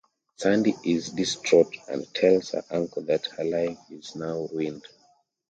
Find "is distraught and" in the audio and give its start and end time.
0.83-2.11